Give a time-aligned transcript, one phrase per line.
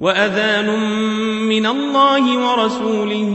[0.00, 0.68] وأذان
[1.48, 3.28] من الله ورسوله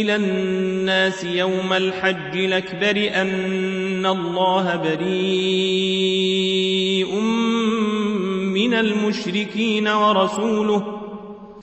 [0.00, 6.22] إلى الناس يوم الحج الأكبر أن الله بريء
[8.54, 10.98] من المشركين ورسوله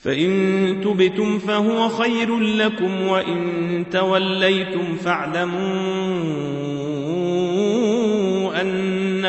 [0.00, 6.59] فإن تبتم فهو خير لكم وإن توليتم فاعلموا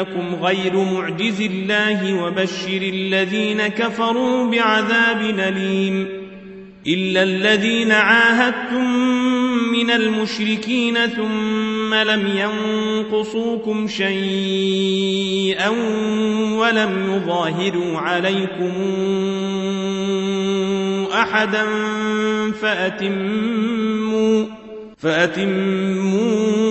[0.02, 6.08] أنكم غير معجز الله وبشر الذين كفروا بعذاب أليم
[6.88, 8.92] إلا الذين عاهدتم
[9.72, 15.70] من المشركين ثم لم ينقصوكم شيئا
[16.58, 18.72] ولم يظاهروا عليكم
[21.14, 21.66] أحدا
[22.62, 24.46] فأتموا
[24.98, 26.71] فأتموا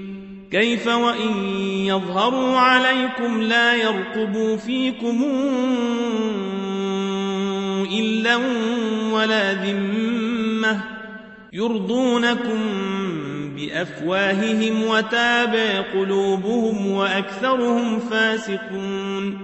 [0.51, 1.43] كيف وإن
[1.85, 5.23] يظهروا عليكم لا يرقبوا فيكم
[7.99, 8.35] إلا
[9.11, 10.83] ولا ذمة
[11.53, 12.59] يرضونكم
[13.55, 19.37] بأفواههم وتابى قلوبهم وأكثرهم فاسقون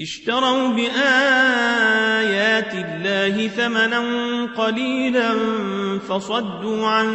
[0.00, 4.02] اشتروا بآيات الله ثمنا
[4.56, 5.34] قليلا
[6.08, 7.10] فصدوا عن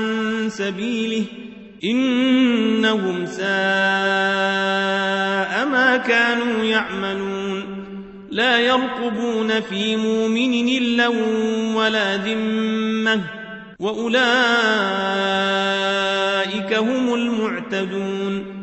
[0.50, 1.26] سبيله
[1.84, 3.46] إنهم ساء
[5.66, 7.64] ما كانوا يعملون.
[8.32, 11.08] لا يرقبون في مؤمن إلا
[11.76, 13.22] ولا ذمة
[13.80, 14.26] وأولئك
[16.74, 18.55] هم المعتدون.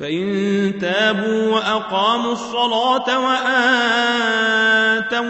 [0.00, 4.60] فإن تابوا وأقاموا الصلاة وآتوا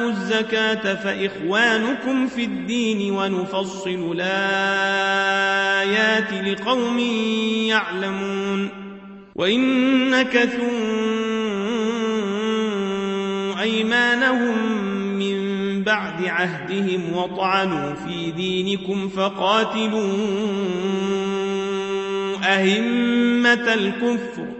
[0.09, 5.13] الزكاة فإخوانكم في الدين ونفصل الآيات
[6.33, 6.99] لقوم
[7.69, 8.69] يعلمون
[9.35, 9.61] وإن
[10.11, 10.71] نكثوا
[13.61, 14.73] أيمانهم
[15.19, 15.41] من
[15.85, 20.13] بعد عهدهم وطعنوا في دينكم فقاتلوا
[22.45, 24.60] أهمة الكفر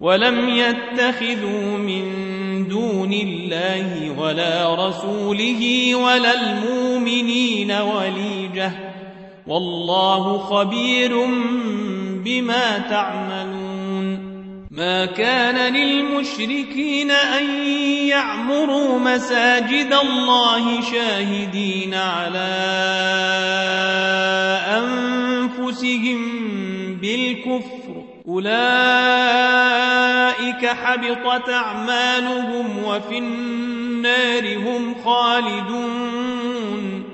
[0.00, 2.02] ولم يتخذوا من
[2.68, 8.72] دون الله ولا رسوله ولا المؤمنين وليجة.
[9.46, 11.26] والله خبير
[12.24, 14.30] بما تعملون.
[14.70, 17.50] ما كان للمشركين أن
[18.08, 22.48] يعمروا مساجد الله شاهدين على
[25.58, 26.20] أنفسهم
[26.96, 28.09] بالكفر.
[28.28, 28.50] أولئك
[30.66, 37.04] حبطت أعمالهم وفي النار هم خالدون.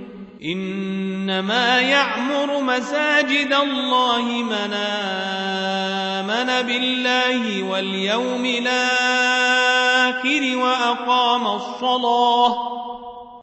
[0.45, 12.86] إنما يعمر مساجد الله من آمن بالله واليوم الآخر وأقام الصلاة.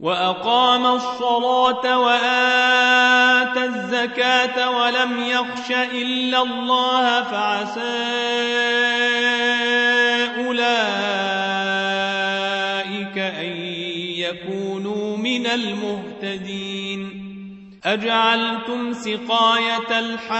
[0.03, 8.03] وأقام الصلاة وآتى الزكاة ولم يخش إلا الله فعسى
[10.37, 10.77] أولئك
[13.17, 13.51] أن
[14.19, 17.23] يكونوا من المهتدين.
[17.85, 20.33] أجعلتم سقاية الحاج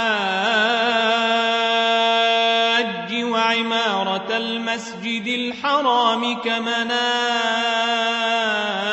[3.23, 6.91] وعمارة المسجد الحرام كمن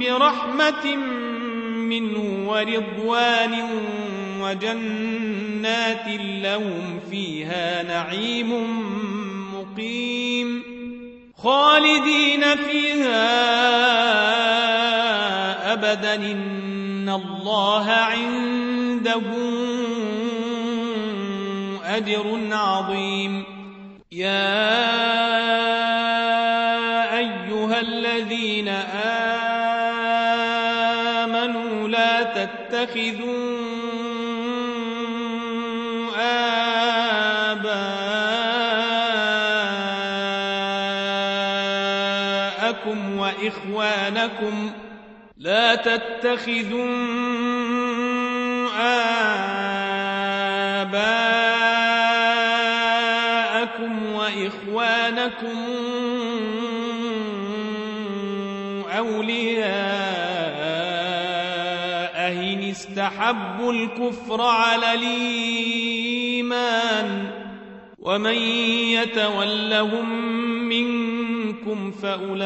[0.00, 0.96] برحمة
[1.76, 3.68] منه ورضوان
[4.40, 6.06] وجنات
[6.42, 8.50] لهم فيها نعيم
[9.54, 10.62] مقيم.
[11.36, 13.32] خالدين فيها
[15.72, 16.14] أبدا.
[16.14, 19.22] إن الله عنده
[21.84, 23.44] أجر عظيم.
[24.12, 25.49] يا
[42.80, 44.70] آباءكم وإخوانكم
[45.38, 46.86] لا تتخذوا
[53.60, 55.56] آباءكم وإخوانكم
[58.98, 59.70] أولياء
[62.32, 66.20] إن استحبوا الكفر على الإيمان
[67.98, 68.34] ومن
[68.96, 70.39] يتولهم
[71.66, 72.40] منكم فأولئك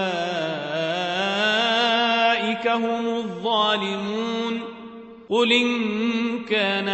[2.68, 4.61] هم الظالمون
[5.30, 6.88] قل إن كان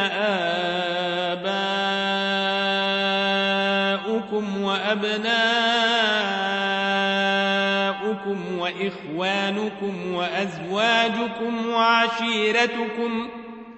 [3.95, 5.31] آباؤكم وأبناؤكم
[8.59, 13.29] وإخوانكم وأزواجكم وعشيرتكم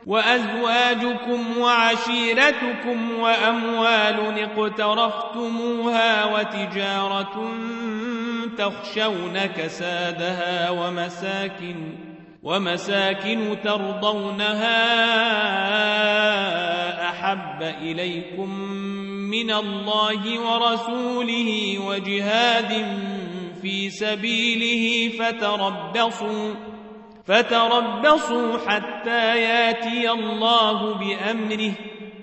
[0.06, 7.52] وأزواجكم وعشيرتكم وأموال اقترفتموها وتجارة
[8.59, 11.94] تخشون كسادها ومساكن
[12.42, 14.82] ومساكن ترضونها
[17.11, 18.50] أحب إليكم
[19.30, 22.87] من الله ورسوله وجهاد
[23.62, 26.54] في سبيله فتربصوا
[27.25, 31.73] فتربصوا حتى ياتي الله بأمره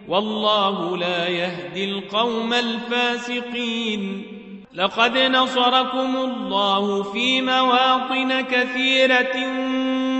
[0.07, 4.25] والله لا يهدي القوم الفاسقين.
[4.73, 9.35] لقد نصركم الله في مواطن كثيرة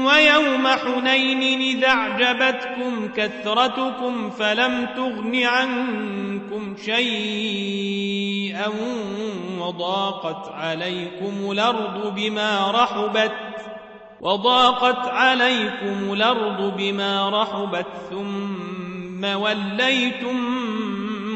[0.06, 8.68] ويوم حنين إذا أعجبتكم كثرتكم فلم تغن عنكم شيئا
[9.60, 13.36] وضاقت عليكم الأرض بما رحبت
[14.22, 20.38] وضاقت عليكم الأرض بما رحبت ثم وليتم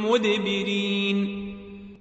[0.06, 0.93] مدبرين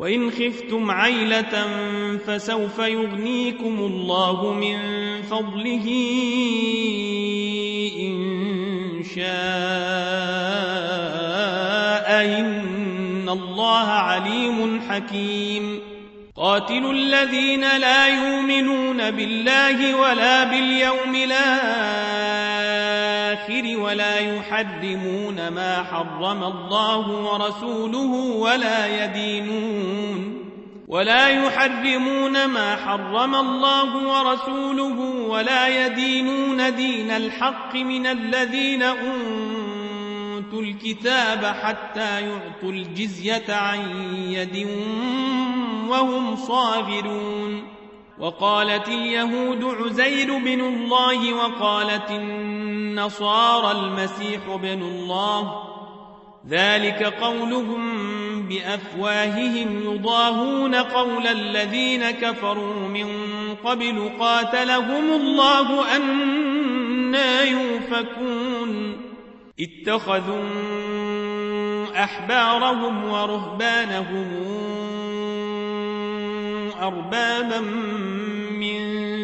[0.00, 1.66] وإن خفتم عيلة
[2.26, 4.78] فسوف يغنيكم الله من
[5.22, 5.86] فضله
[8.00, 8.14] إن
[9.14, 9.30] شاء
[12.40, 15.80] إن الله عليم حكيم.
[16.36, 22.59] قاتلوا الذين لا يؤمنون بالله ولا باليوم الآخر.
[23.76, 30.40] ولا يحرمون ما حرم الله ورسوله ولا يدينون
[30.88, 42.20] ولا يحرمون ما حرم الله ورسوله ولا يدينون دين الحق من الذين أوتوا الكتاب حتى
[42.20, 43.80] يعطوا الجزية عن
[44.14, 44.66] يد
[45.88, 47.79] وهم صاغرون
[48.20, 55.62] وقالت اليهود عزير بن الله وقالت النصارى المسيح بن الله.
[56.48, 57.82] ذلك قولهم
[58.48, 63.06] بأفواههم يضاهون قول الذين كفروا من
[63.64, 68.96] قبل قاتلهم الله أنا يوفكون.
[69.60, 70.44] اتخذوا
[72.04, 74.26] أحبارهم ورهبانهم
[76.80, 77.60] أربابا
[78.60, 78.80] من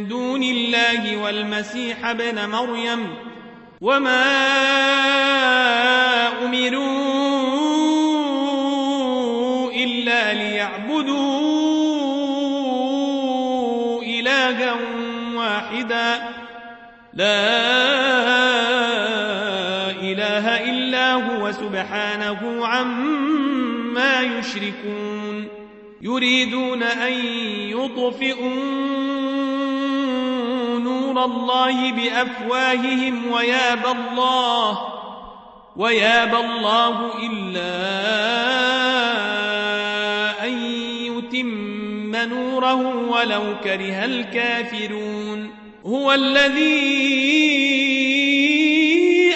[0.08, 3.14] دون الله والمسيح ابن مريم
[3.80, 4.24] وما
[6.44, 7.16] أمروا
[9.72, 11.36] إلا ليعبدوا
[14.02, 14.76] إلها
[15.34, 16.28] واحدا.
[17.14, 17.46] لا
[19.90, 25.25] إله إلا هو سبحانه عما يشركون.
[26.00, 27.12] يريدون أن
[27.70, 28.54] يطفئوا
[30.78, 34.78] نور الله بأفواههم ويابى الله
[35.76, 37.66] ويابى الله إلا
[40.46, 40.64] أن
[41.04, 45.50] يتم نوره ولو كره الكافرون.
[45.86, 47.65] هو الذي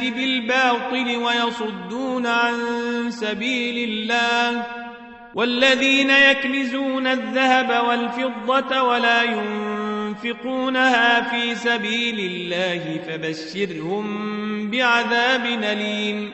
[0.00, 2.54] بالباطل ويصدون عن
[3.10, 4.66] سبيل الله
[5.34, 16.30] والذين يكنزون الذهب والفضة ولا ينفقونها في سبيل الله فبشرهم بعذاب أليم.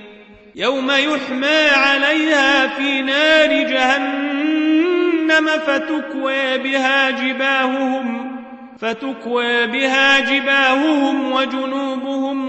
[0.57, 8.39] يوم يحمى عليها في نار جهنم فتكوى بها جباههم
[8.79, 12.38] فتكوى بها جباههم وجنوبهم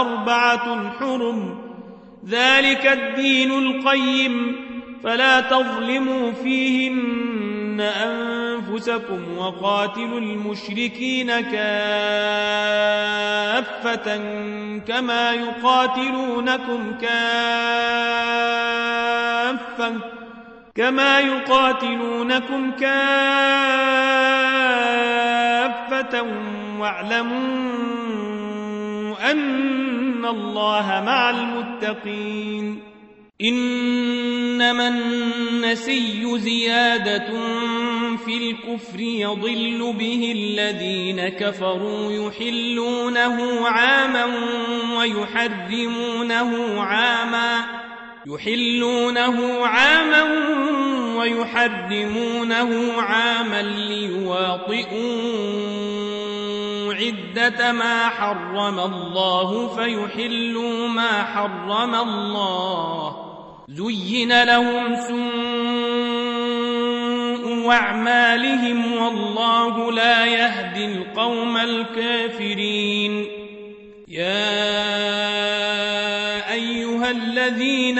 [0.00, 1.58] أربعة حرم.
[2.28, 4.68] ذلك الدين القيم.
[5.04, 11.58] فلا تظلموا فيهن أنفسكم وقاتلوا المشركين كافة
[14.88, 17.18] كما يقاتلونكم كافة
[20.74, 22.88] كما يقاتلونكم كافة
[26.78, 27.58] واعلموا
[29.30, 29.87] أن
[30.26, 32.82] الله مع المتقين
[33.42, 37.28] إنما النسي زيادة
[38.16, 44.24] في الكفر يضل به الذين كفروا يحلونه عاما
[44.98, 47.64] ويحرمونه عاما
[48.26, 50.22] يحلونه عاما
[51.16, 54.98] ويحرمونه عاما ليواطئوا
[57.08, 63.16] عدة ما حرم الله فيحلوا ما حرم الله.
[63.68, 65.18] زين لهم سوء
[67.72, 73.26] أعمالهم والله لا يهدي القوم الكافرين.
[74.08, 74.68] يا
[76.52, 77.98] أيها الذين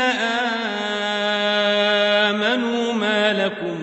[2.29, 3.79] آمنوا ما لكم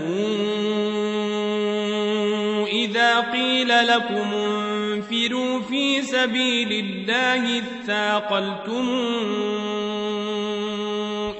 [2.68, 4.45] إذا قيل لكم
[5.16, 8.90] انفروا في سبيل الله اثاقلتم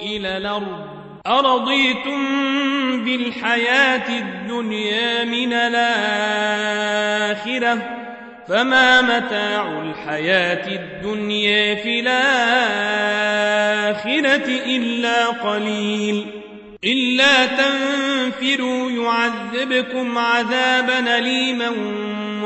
[0.02, 0.86] إلى الأرض
[1.26, 2.24] أرضيتم
[3.04, 6.36] بالحياة الدنيا من الآخرة
[8.48, 12.16] فما متاع الحياة الدنيا في الآخرة
[14.66, 16.26] إلا قليل
[16.84, 21.72] إلا تنفروا يعذبكم عذابا أليما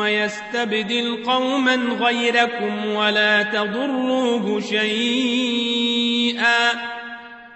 [0.01, 6.71] ويستبدل قوما غيركم ولا تضروه شيئا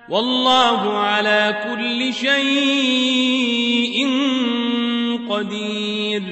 [0.09, 4.09] والله على كل شيء
[5.31, 6.23] قدير.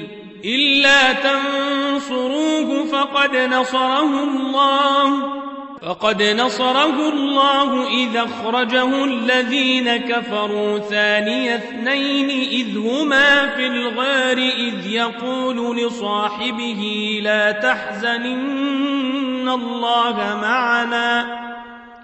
[0.45, 5.42] إلا تنصروه فقد نصره الله.
[5.85, 15.77] فقد نصره الله إذا أخرجه الذين كفروا ثاني اثنين إذ هما في الغار إذ يقول
[15.77, 21.43] لصاحبه لا تحزن إن الله معنا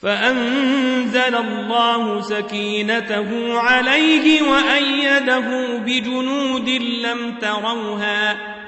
[0.02, 6.70] فأنزل الله سكينته عليه وأيده بجنود
[7.04, 8.59] لم تروها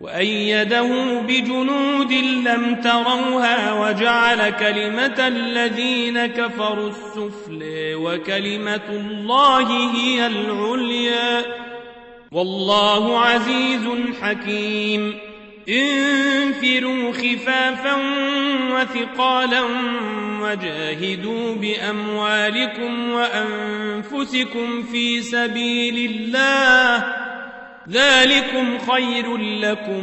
[0.00, 11.42] وأيده بجنود لم تروها وجعل كلمة الذين كفروا السفلى وكلمة الله هي العليا.
[12.32, 13.88] والله عزيز
[14.22, 15.14] حكيم.
[15.68, 17.96] انفروا خفافا
[18.72, 19.62] وثقالا
[20.42, 27.27] وجاهدوا بأموالكم وأنفسكم في سبيل الله.
[27.90, 30.02] ذلكم خير لكم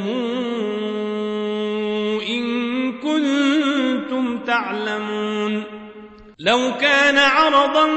[2.30, 2.46] إن
[2.92, 5.64] كنتم تعلمون.
[6.40, 7.90] لو كان عرضا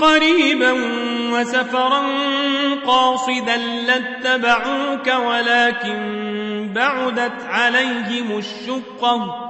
[0.00, 0.72] قريبا
[1.32, 2.02] وسفرا
[2.86, 6.00] قاصدا لاتبعوك ولكن
[6.74, 9.49] بعدت عليهم الشقة.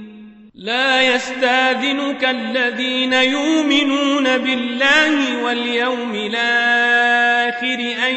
[0.61, 8.15] لا يستاذنك الذين يؤمنون بالله واليوم الآخر أن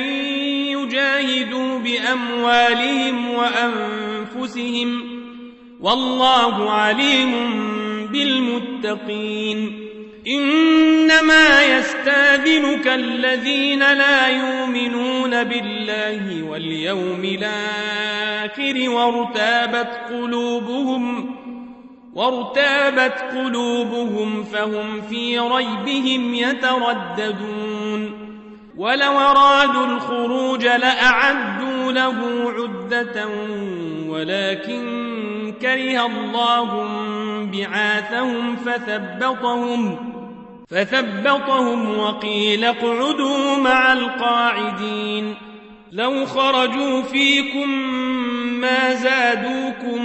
[0.69, 5.03] يجاهدوا بأموالهم وأنفسهم
[5.81, 7.33] والله عليم
[8.13, 9.89] بالمتقين
[10.27, 21.44] إنما يستاذنك الذين لا يؤمنون بالله واليوم الآخر وارتابت قلوبهم
[22.15, 28.25] وارتابت قلوبهم فهم في ريبهم يترددون.
[28.77, 32.17] ولو أرادوا الخروج لأعدوا له
[32.59, 33.29] عدة
[34.09, 36.89] ولكن كره الله
[37.53, 39.97] بعاثهم فثبطهم
[40.71, 45.35] فثبطهم وقيل اقعدوا مع القاعدين.
[45.93, 47.69] لو خرجوا فيكم
[48.61, 50.05] ما زادوكم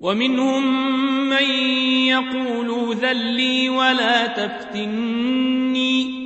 [0.00, 0.90] ومنهم
[1.28, 1.50] من
[2.06, 6.20] يقول ذلي ولا تفتني.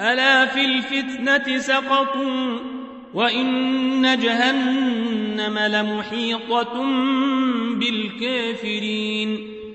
[0.00, 2.58] ألا في الفتنة سقطوا
[3.14, 6.82] وإن جهنم لمحيطة
[7.74, 9.63] بالكافرين.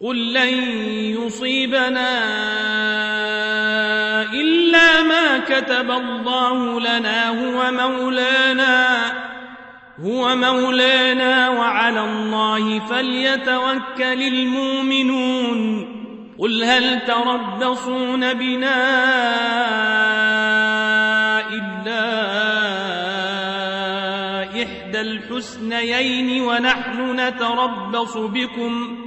[0.00, 0.54] قل لن
[1.22, 2.10] يصيبنا
[4.32, 9.12] إلا ما كتب الله لنا هو مولانا
[10.00, 15.96] هو مولانا وعلى الله فليتوكل المؤمنون.
[16.38, 18.76] قل هل تربصون بنا
[21.48, 22.06] إلا
[24.62, 29.06] إحدى الحسنيين ونحن نتربص بكم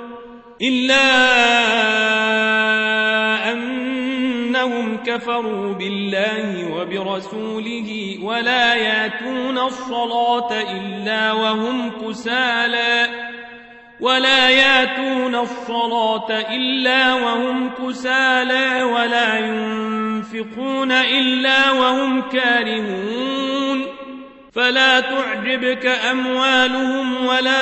[0.61, 1.11] إلا
[3.51, 13.07] أنهم كفروا بالله وبرسوله ولا ياتون الصلاة إلا وهم كسالى.
[13.99, 23.85] ولا ياتون الصلاة إلا وهم كسالى ولا ينفقون إلا وهم كارهون.
[24.53, 27.61] فلا تعجبك أموالهم ولا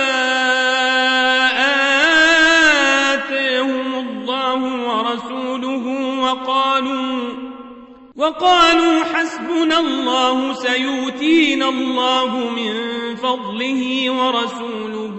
[8.31, 12.75] وقالوا حسبنا الله سيؤتينا الله من
[13.15, 15.17] فضله ورسوله.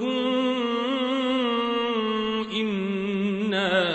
[2.57, 3.92] إنا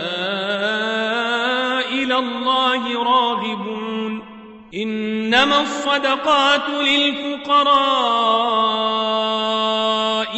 [4.74, 7.68] إنما الصدقات للفقراء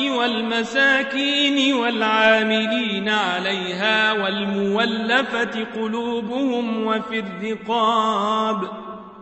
[0.09, 8.69] والمساكين والعاملين عليها والمولفة قلوبهم وفي الرقاب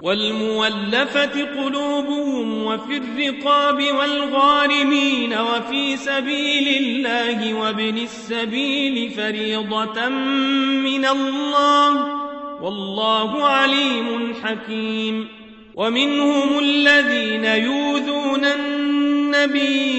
[0.01, 12.26] والمولفة قلوبهم وفي الرقاب والغارمين وفي سبيل الله وابن السبيل فريضة من الله
[12.61, 15.27] والله عليم حكيم.
[15.75, 19.97] ومنهم الذين يوذون النبي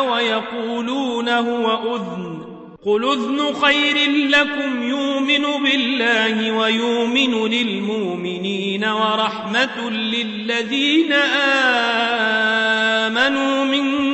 [0.00, 2.38] ويقولون هو أذن.
[2.86, 11.12] قل أذن خير لكم يؤمن بالله ويؤمن للمؤمنين ورحمة للذين
[13.02, 14.13] آمنوا منكم.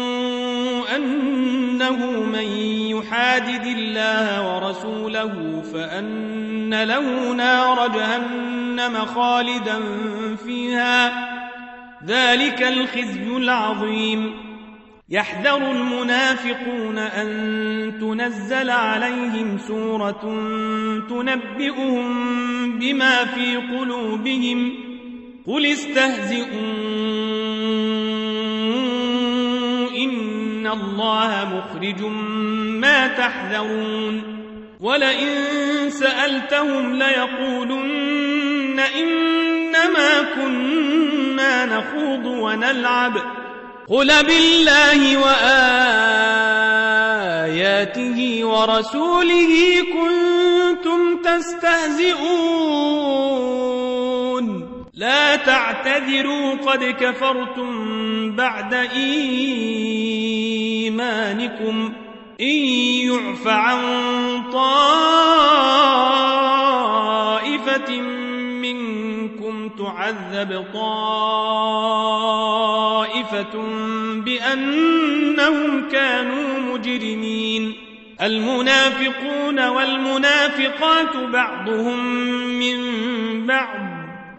[1.81, 2.43] أنه من
[2.87, 9.79] يحادد الله ورسوله فأن له نار جهنم خالدا
[10.45, 11.27] فيها
[12.05, 14.33] ذلك الخزي العظيم.
[15.09, 20.21] يحذر المنافقون أن تنزل عليهم سورة
[21.09, 24.73] تنبئهم بما في قلوبهم.
[25.47, 26.45] قل استهزئوا.
[26.53, 28.40] إن
[30.73, 32.01] الله مخرج
[32.81, 34.41] ما تحذرون
[34.79, 43.13] ولئن سألتهم ليقولن إنما كنا نخوض ونلعب
[43.89, 46.79] قل بالله وآياته
[48.43, 49.53] ورسوله
[49.93, 53.10] كنتم تستهزئون
[55.01, 59.13] لا تعتذروا قد كفرتم بعد إيمانكم
[62.41, 62.55] إن
[63.05, 63.81] يعف عن
[64.53, 64.81] طائفة
[68.61, 71.21] منكم تعذب طائفة
[74.15, 77.73] بأنهم كانوا مجرمين.
[78.21, 82.05] المنافقون والمنافقات بعضهم
[82.59, 82.81] من
[83.47, 84.00] بعض.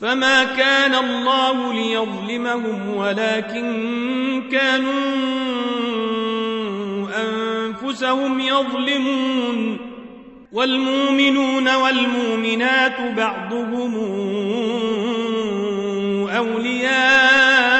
[0.00, 4.90] فما كان الله ليظلمهم ولكن كانوا
[7.16, 9.90] أنفسهم يظلمون.
[10.52, 13.94] والمؤمنون والمؤمنات بعضهم
[16.28, 17.79] أولياء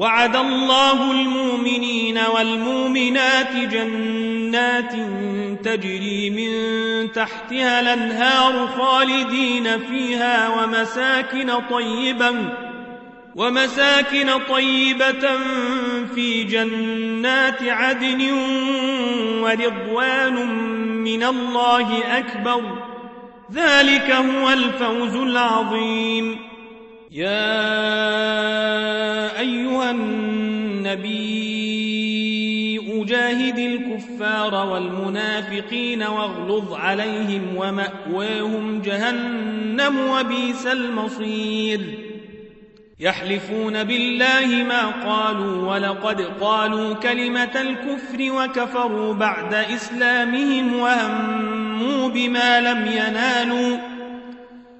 [0.00, 4.92] وعد الله المؤمنين والمؤمنات جنات
[5.64, 6.52] تجري من
[7.12, 12.34] تحتها الأنهار خالدين فيها ومساكن طيبة
[13.36, 15.38] ومساكن طيبة
[16.14, 18.32] في جنات عدن
[19.42, 20.46] ورضوان
[21.04, 22.62] من الله أكبر.
[23.52, 26.49] ذلك هو الفوز العظيم.
[27.12, 27.40] يا
[29.40, 31.20] أيها النبي
[33.02, 41.80] أجاهد الكفار والمنافقين واغلظ عليهم ومأواهم جهنم وبيس المصير.
[43.00, 53.99] يحلفون بالله ما قالوا ولقد قالوا كلمة الكفر وكفروا بعد إسلامهم وهموا بما لم ينالوا.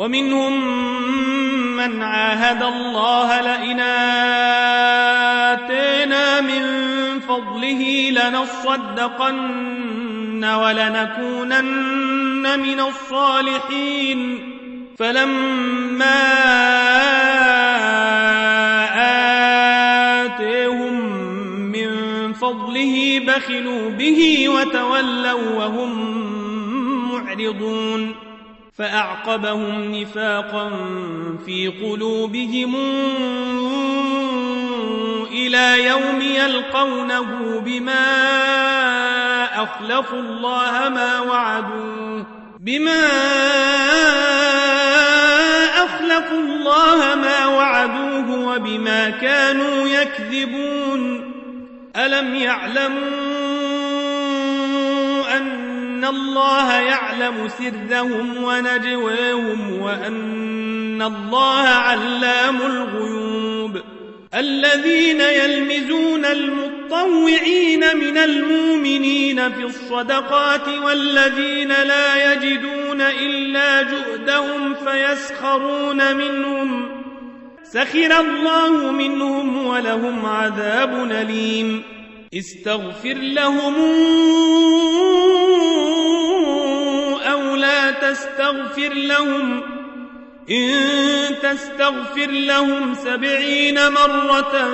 [0.00, 0.54] ومنهم
[1.76, 3.80] من عاهد الله لئن
[5.50, 6.64] آتينا من
[7.20, 9.24] فضله لنصدقن
[10.44, 11.80] ولنكونن
[12.60, 14.38] من الصالحين.
[14.98, 16.20] فلما
[20.24, 20.94] آتيهم
[21.60, 21.88] من
[22.32, 25.90] فضله بخلوا به وتولوا وهم
[27.12, 28.19] معرضون.
[28.80, 30.70] فأعقبهم نفاقا
[31.46, 32.74] في قلوبهم
[35.32, 38.04] إلى يوم يلقونه بما
[39.62, 42.26] أخلفوا الله ما وعدوه
[42.60, 43.06] بما
[45.84, 51.32] أخلفوا الله ما وعدوه وبما كانوا يكذبون.
[51.96, 53.49] ألم يعلموا أن
[56.10, 63.80] الله يعلم سرهم ونجواهم وأن الله علام الغيوب.
[64.34, 76.88] الذين يلمزون المطوعين من المؤمنين في الصدقات والذين لا يجدون إلا جهدهم فيسخرون منهم.
[77.64, 81.82] سخر الله منهم ولهم عذاب أليم.
[82.34, 83.74] استغفر لهم.
[88.10, 89.62] تستغفر لهم
[90.50, 90.70] إن
[91.42, 94.68] تستغفر لهم سبعين مرة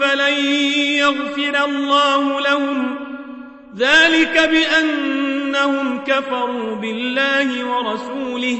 [0.00, 2.96] فلن يغفر الله لهم.
[3.76, 8.58] ذلك بأنهم كفروا بالله ورسوله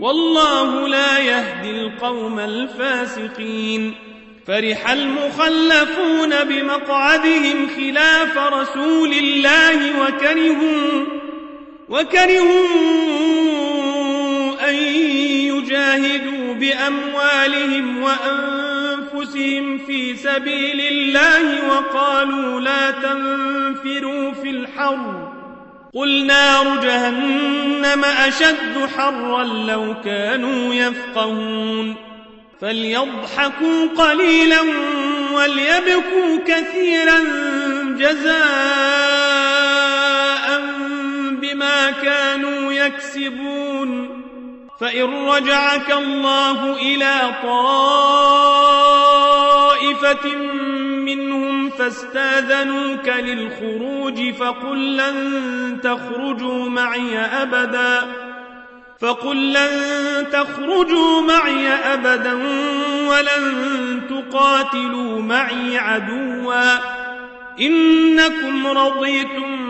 [0.00, 3.94] والله لا يهدي القوم الفاسقين.
[4.46, 11.04] فرح المخلفون بمقعدهم خلاف رسول الله وكرهوا
[11.90, 12.68] وكرهوا
[14.70, 14.74] أن
[15.54, 25.32] يجاهدوا بأموالهم وأنفسهم في سبيل الله وقالوا لا تنفروا في الحر.
[25.94, 31.96] قل نار جهنم أشد حرا لو كانوا يفقهون.
[32.60, 34.60] فليضحكوا قليلا
[35.32, 37.18] وليبكوا كثيرا
[37.98, 39.29] جزاء
[42.02, 44.20] كانوا يكسبون.
[44.80, 47.96] فإن رجعك الله إلى طائفة
[51.04, 58.30] منهم فاستأذنوك للخروج فقل لن تخرجوا معي أبداً.
[59.00, 62.34] فقل لن تخرجوا معي أبدا
[63.08, 66.78] ولن تقاتلوا معي عدوا.
[67.60, 69.69] إنكم رضيتم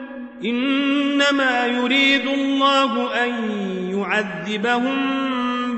[0.45, 3.31] إنما يريد الله أن
[3.97, 4.97] يعذبهم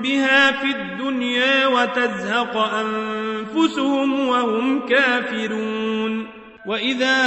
[0.02, 6.28] بها في الدنيا وتزهق أنفسهم وهم كافرون.
[6.66, 7.18] وإذا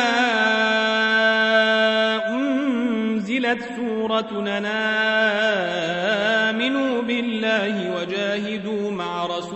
[2.28, 4.44] أنزلت سورة
[6.50, 9.55] آمنوا بالله وجاهدوا مع رسوله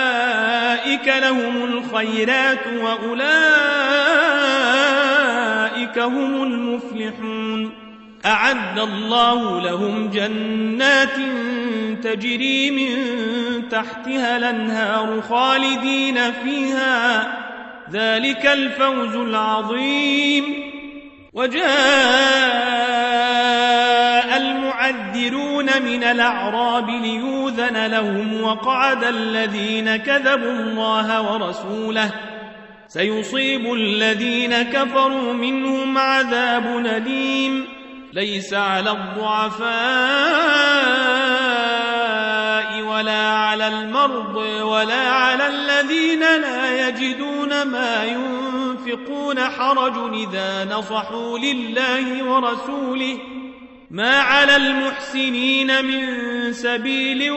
[1.07, 3.19] لهم الخيرات وأولئك
[5.99, 7.71] هم المفلحون.
[8.25, 11.15] أعد الله لهم جنات
[12.03, 12.89] تجري من
[13.69, 17.33] تحتها الأنهار خالدين فيها.
[17.91, 20.70] ذلك الفوز العظيم.
[21.33, 21.61] وجاء
[24.37, 32.11] المعذرون من الأعراب ليوذن لهم وقعد الذين كذبوا الله ورسوله
[32.87, 37.67] سيصيب الذين كفروا منهم عذاب أليم
[38.13, 39.71] ليس على الضعفاء
[42.81, 48.50] ولا على المرض ولا على الذين لا يجدون ما ينفقون
[49.39, 53.17] حرج إذا نصحوا لله ورسوله.
[53.91, 57.31] ما على المحسنين من سبيل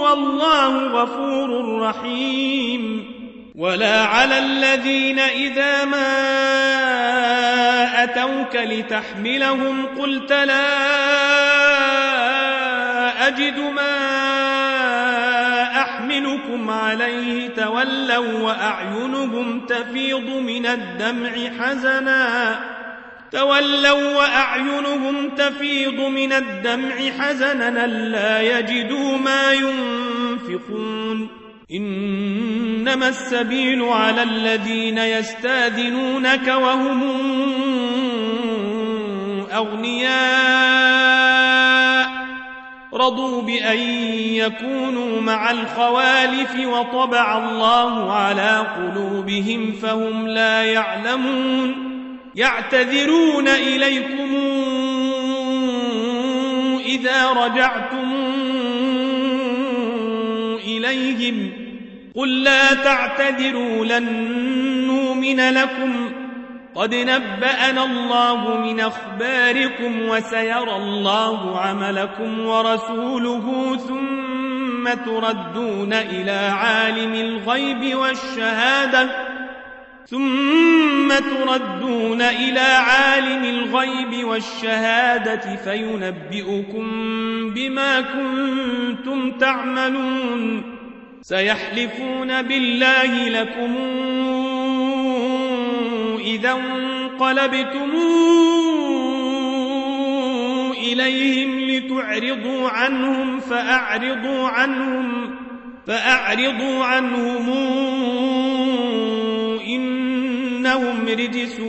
[0.00, 3.04] والله غفور رحيم.
[3.54, 6.20] ولا على الذين إذا ما
[8.02, 10.66] أتوك لتحملهم قلت لا
[13.28, 14.19] أجد ما
[16.26, 22.60] أحملكم عليه تولوا وأعينهم تفيض من الدمع حزنا.
[23.32, 31.28] تولوا وأعينهم تفيض من الدمع حزنا لا يجدوا ما ينفقون.
[31.72, 37.02] إنما السبيل على الذين يستاذنونك وهم
[39.52, 41.19] أغنياء.
[43.00, 43.78] رضوا بأن
[44.18, 51.90] يكونوا مع الخوالف وطبع الله على قلوبهم فهم لا يعلمون.
[52.34, 54.36] يعتذرون إليكم
[56.86, 58.12] إذا رجعتم
[60.64, 61.52] إليهم.
[62.16, 64.04] قل لا تعتذروا لن
[64.86, 66.19] نؤمن لكم.
[66.74, 79.10] قد نبأنا الله من أخباركم وسيرى الله عملكم ورسوله ثم تردون إلى عالم الغيب والشهادة
[80.06, 86.86] ثم تردون إلى عالم الغيب والشهادة فينبئكم
[87.54, 90.62] بما كنتم تعملون
[91.22, 93.76] سيحلفون بالله لكم
[96.20, 97.90] إذا انقلبتم
[100.78, 105.34] إليهم لتعرضوا عنهم فأعرضوا عنهم
[105.86, 107.48] فأعرضوا عنهم
[109.66, 111.60] إنهم رجس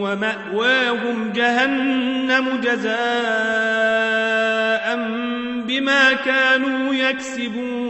[0.00, 3.00] ومأواهم جهنم جزاء
[5.66, 7.89] بما كانوا يكسبون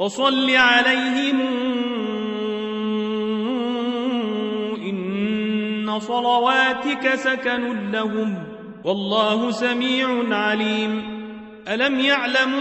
[0.00, 1.40] وصل عليهم
[4.76, 8.34] إن صلواتك سكن لهم
[8.84, 11.02] والله سميع عليم.
[11.68, 12.60] ألم يعلموا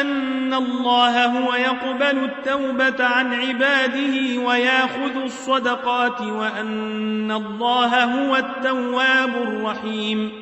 [0.00, 10.41] أن الله هو يقبل التوبة عن عباده ويأخذ الصدقات وأن الله هو التواب الرحيم.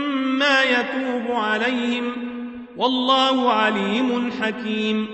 [0.63, 2.11] يتوب عليهم
[2.77, 5.07] والله عليم حكيم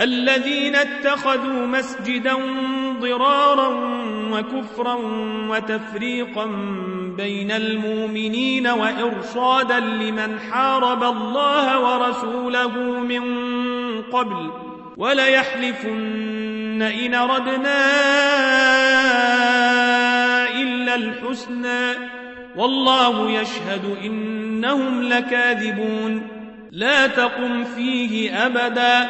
[0.00, 2.34] الذين اتخذوا مسجدا
[3.00, 3.68] ضرارا
[4.32, 4.98] وكفرا
[5.48, 6.46] وتفريقا
[7.16, 13.22] بين المؤمنين وإرصادا لمن حارب الله ورسوله من
[14.02, 14.50] قبل
[14.96, 17.84] وليحلفن إن ردنا
[20.60, 22.14] إلا الحسنى
[22.56, 23.98] والله يشهد
[24.64, 26.22] إنهم لكاذبون.
[26.72, 29.08] لا تقم فيه أبدا.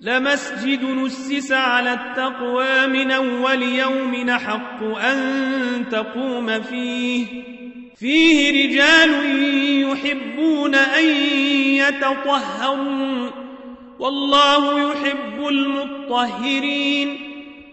[0.00, 7.26] لمسجد نسس على التقوى من أول يوم حق أن تقوم فيه.
[7.96, 9.10] فيه رجال
[9.82, 11.04] يحبون أن
[11.64, 13.30] يتطهروا.
[13.98, 17.18] والله يحب المطهرين.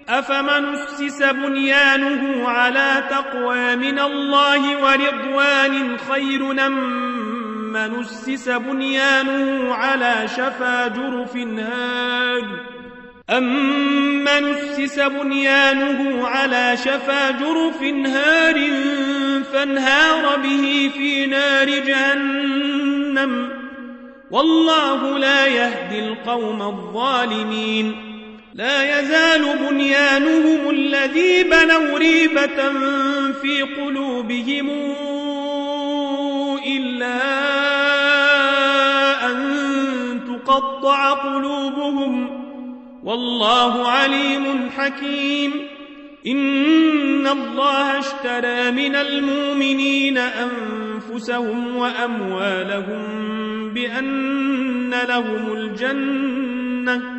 [0.09, 6.53] أفمن أسس بنيانه على تقوى من الله ورضوان خير
[7.70, 12.43] من اسس بنيانه على شفا جرف هاد
[13.30, 18.59] أمن اسس بنيانه على شفا جرف هار
[19.53, 23.49] فانهار به في نار جهنم.
[24.32, 27.95] والله لا يهدي القوم الظالمين.
[28.53, 32.74] لا يزال بنيانهم الذي بنوا ريبة
[33.41, 34.70] في قلوبهم
[39.26, 39.39] أن
[40.28, 42.39] تقطع قلوبهم
[43.03, 45.51] والله عليم حكيم
[46.28, 53.03] إن الله اشترى من المؤمنين أنفسهم وأموالهم
[53.74, 57.18] بأن لهم الجنة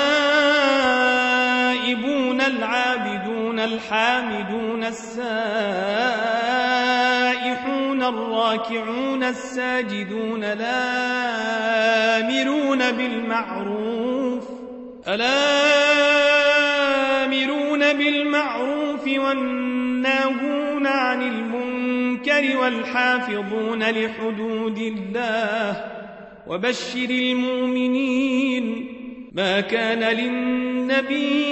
[3.73, 5.21] الحامدون السائحون
[8.03, 11.71] الراكعون الساجدون الآمرون
[12.91, 14.43] بالمعروف
[15.07, 15.53] الآمرون
[17.93, 25.85] بالمعروف والناهون عن المنكر والحافظون لحدود الله
[26.47, 28.87] وبشر المؤمنين
[29.31, 31.51] ما كان للنبي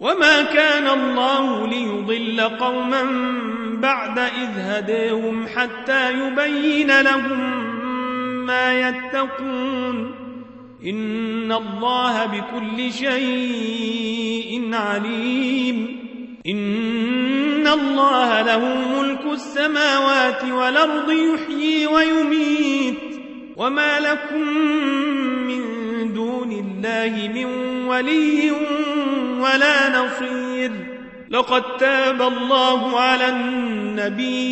[0.00, 3.02] وما كان الله ليضل قوما
[3.82, 7.66] بعد إذ هديهم حتى يبين لهم
[8.46, 10.14] ما يتقون
[10.86, 16.00] إن الله بكل شيء عليم
[16.46, 18.64] إن الله له
[19.00, 23.20] ملك السماوات والأرض يحيي ويميت
[23.56, 24.48] وما لكم
[25.46, 25.62] من
[26.12, 27.44] دون الله من
[27.86, 28.50] ولي
[29.40, 30.72] ولا نصير.
[31.30, 34.50] لقد تاب الله على النبي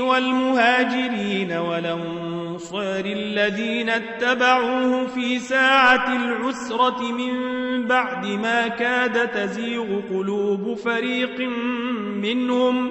[0.00, 7.32] والمهاجرين والأنصار الذين اتبعوه في ساعة العسرة من
[7.86, 11.40] بعد ما كاد تزيغ قلوب فريق
[12.22, 12.90] منهم.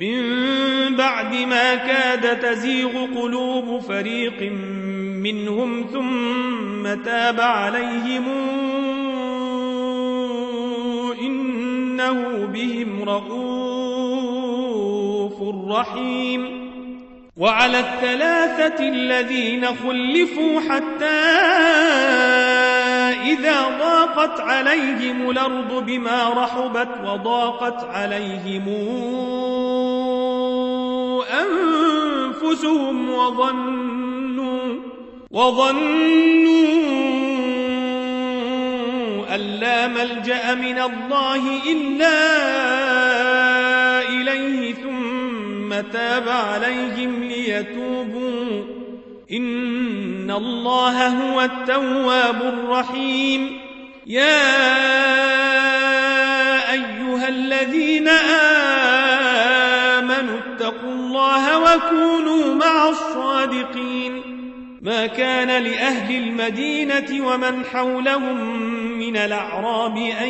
[0.00, 4.52] من بعد ما كاد تزيغ قلوب فريق
[5.22, 8.24] منهم ثم تاب عليهم
[11.20, 14.14] إنه بهم رؤوف
[15.68, 16.64] رحيم.
[17.36, 21.04] وعلى الثلاثة الذين خلفوا حتى
[23.24, 28.68] إذا ضاقت عليهم الأرض بما رحبت وضاقت عليهم
[31.42, 34.74] أنفسهم وظنوا
[35.30, 35.84] وظنوا
[39.34, 42.18] أن لا ملجأ من الله إلا
[44.08, 48.62] إليه ثم تاب عليهم ليتوبوا.
[49.32, 53.60] إن الله هو التواب الرحيم
[54.06, 54.54] يا
[56.72, 58.08] أيها الذين
[59.98, 64.34] آمنوا اتقوا الله وكونوا مع الصادقين
[64.82, 68.64] ما كان لأهل المدينة ومن حولهم
[68.98, 70.28] من الأعراب أن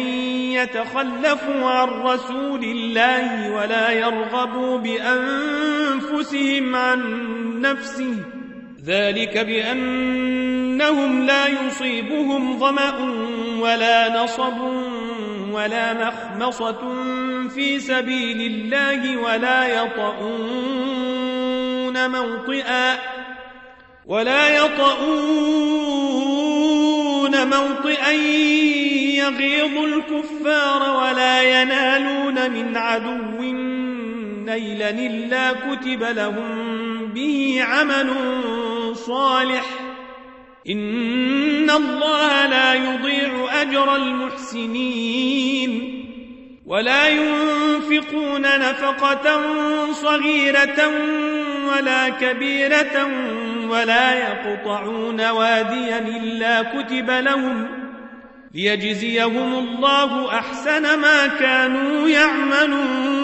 [0.52, 7.00] يتخلفوا عن رسول الله ولا يرغبوا بأنفسهم عن
[7.60, 8.16] نفسه
[8.86, 12.94] ذلك بأنهم لا يصيبهم ظمأ
[13.60, 14.58] ولا نصب
[15.52, 16.94] ولا مخمصة
[17.48, 20.74] في سبيل الله ولا يطؤون
[22.10, 22.96] موطئا
[24.06, 25.04] ولا يطؤون
[27.50, 28.12] موطئا
[29.24, 33.44] يغيظ الكفار ولا ينالون من عدو
[34.44, 36.66] نيلا إلا كتب لهم
[37.14, 38.10] به عمل
[38.96, 39.64] صالح.
[40.70, 45.90] إن الله لا يضيع أجر المحسنين.
[46.66, 49.42] ولا ينفقون نفقة
[49.92, 50.90] صغيرة
[51.68, 53.08] ولا كبيرة
[53.68, 57.66] ولا يقطعون واديا إلا كتب لهم
[58.54, 63.23] ليجزيهم الله أحسن ما كانوا يعملون.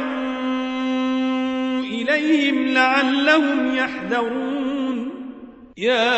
[1.91, 5.11] إليهم لعلهم يحذرون.
[5.77, 6.11] يا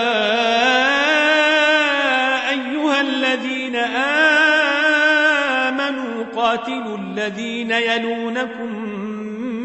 [2.50, 3.76] أيها الذين
[5.66, 8.80] آمنوا قاتلوا الذين يلونكم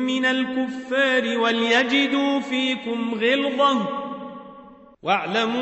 [0.06, 3.88] من الكفار وليجدوا فيكم غلظة.
[5.02, 5.58] واعلموا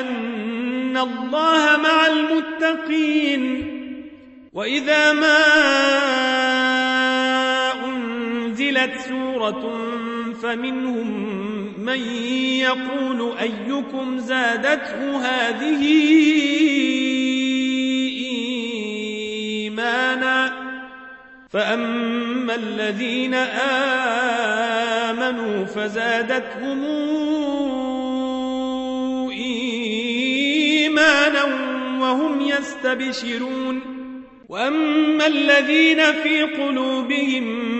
[0.00, 3.70] أن الله مع المتقين.
[4.52, 5.36] وإذا ما
[8.84, 9.62] أنزلت سورة
[10.42, 11.08] فمنهم
[11.78, 11.98] من
[12.60, 15.82] يقول أيكم زادته هذه
[19.66, 20.52] إيمانا
[21.50, 23.34] فأما الذين
[25.04, 26.84] آمنوا فزادتهم
[30.40, 31.44] إيمانا
[32.00, 33.80] وهم يستبشرون
[34.48, 37.79] وأما الذين في قلوبهم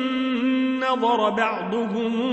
[0.91, 2.31] نظر بعضهم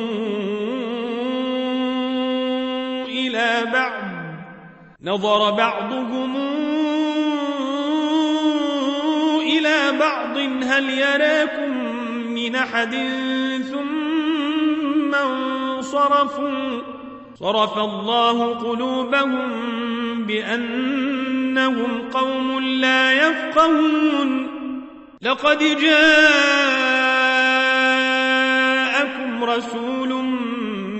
[3.08, 4.02] إلى بعض.
[5.02, 6.36] نظر بعضهم
[9.40, 10.38] إلى بعض.
[10.64, 11.70] هل يراكم
[12.34, 12.94] من أحد؟
[13.70, 16.80] ثم انصرفوا.
[17.40, 19.52] صرف الله قلوبهم
[20.26, 24.58] بأنهم قوم لا يفقهون.
[25.22, 25.62] لقد
[29.44, 30.24] رسول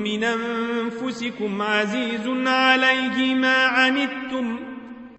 [0.04, 4.58] من أنفسكم عزيز عليه ما عنتم؟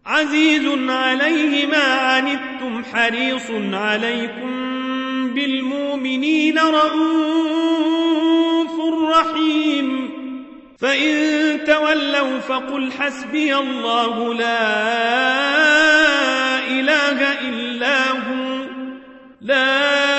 [0.05, 4.49] عزيز عليه ما عنتم حريص عليكم
[5.33, 7.09] بالمؤمنين رؤوف
[9.03, 10.09] رحيم.
[10.79, 11.13] فإن
[11.67, 14.69] تولوا فقل حسبي الله لا
[16.67, 18.65] إله إلا هو.
[19.41, 20.18] لا إله